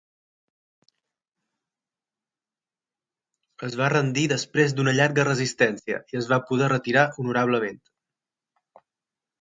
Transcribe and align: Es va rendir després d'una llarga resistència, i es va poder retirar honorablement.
Es 3.69 3.79
va 3.83 3.91
rendir 3.95 4.25
després 4.33 4.75
d'una 4.79 4.97
llarga 5.01 5.29
resistència, 5.31 6.03
i 6.15 6.23
es 6.25 6.33
va 6.35 6.43
poder 6.51 6.75
retirar 6.75 7.09
honorablement. 7.19 7.83